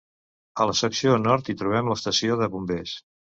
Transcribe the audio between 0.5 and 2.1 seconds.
A la secció nord hi trobem